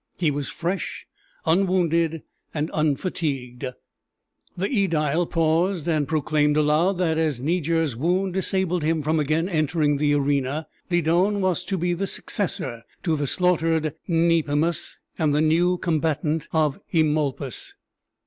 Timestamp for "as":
7.19-7.39